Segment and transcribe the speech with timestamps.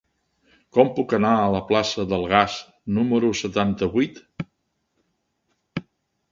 [0.77, 2.57] Com puc anar a la plaça del Gas
[2.97, 4.21] número setanta-vuit?